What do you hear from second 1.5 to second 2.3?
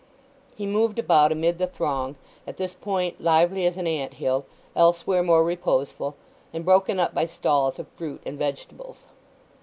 the throng,